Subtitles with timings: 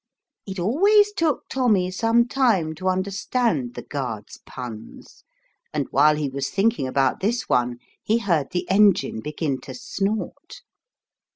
[0.47, 5.23] It always took Tommy some time to understand the guard's puns,
[5.75, 10.63] and while he was thinking about this one he heard the engine begin to snort.